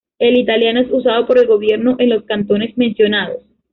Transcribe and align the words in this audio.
El 0.17 0.35
italiano 0.35 0.79
es 0.81 0.91
usado 0.91 1.27
por 1.27 1.37
el 1.37 1.45
gobierno 1.45 1.95
en 1.99 2.09
los 2.09 2.23
cantones 2.23 2.75
mencionados. 2.75 3.43